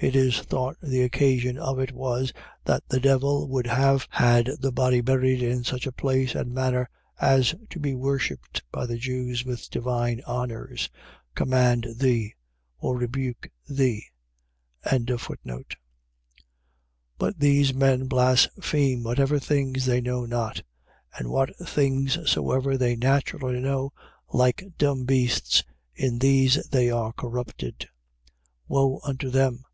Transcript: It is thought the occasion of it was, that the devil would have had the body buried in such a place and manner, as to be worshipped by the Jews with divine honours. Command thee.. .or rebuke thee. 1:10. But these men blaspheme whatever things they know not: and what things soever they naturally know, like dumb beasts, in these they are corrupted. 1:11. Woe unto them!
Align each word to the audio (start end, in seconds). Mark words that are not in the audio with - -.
It 0.00 0.14
is 0.14 0.38
thought 0.42 0.76
the 0.80 1.02
occasion 1.02 1.58
of 1.58 1.80
it 1.80 1.90
was, 1.90 2.32
that 2.66 2.88
the 2.88 3.00
devil 3.00 3.48
would 3.48 3.66
have 3.66 4.06
had 4.10 4.46
the 4.60 4.70
body 4.70 5.00
buried 5.00 5.42
in 5.42 5.64
such 5.64 5.88
a 5.88 5.92
place 5.92 6.36
and 6.36 6.54
manner, 6.54 6.88
as 7.20 7.52
to 7.70 7.80
be 7.80 7.96
worshipped 7.96 8.62
by 8.70 8.86
the 8.86 8.96
Jews 8.96 9.44
with 9.44 9.68
divine 9.70 10.20
honours. 10.24 10.88
Command 11.34 11.88
thee.. 11.96 12.34
.or 12.78 12.96
rebuke 12.96 13.48
thee. 13.68 14.04
1:10. 14.86 15.64
But 17.18 17.40
these 17.40 17.74
men 17.74 18.06
blaspheme 18.06 19.02
whatever 19.02 19.40
things 19.40 19.84
they 19.86 20.00
know 20.00 20.24
not: 20.24 20.62
and 21.18 21.28
what 21.28 21.56
things 21.66 22.16
soever 22.30 22.76
they 22.78 22.94
naturally 22.94 23.58
know, 23.58 23.92
like 24.32 24.62
dumb 24.78 25.06
beasts, 25.06 25.64
in 25.96 26.20
these 26.20 26.68
they 26.70 26.88
are 26.88 27.12
corrupted. 27.14 27.78
1:11. 27.80 27.88
Woe 28.68 29.00
unto 29.02 29.28
them! 29.28 29.64